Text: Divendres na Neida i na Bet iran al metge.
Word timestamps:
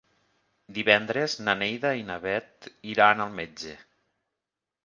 Divendres 0.77 1.35
na 1.49 1.55
Neida 1.59 1.93
i 1.99 2.07
na 2.09 2.17
Bet 2.25 2.71
iran 2.95 3.25
al 3.27 3.37
metge. 3.41 3.79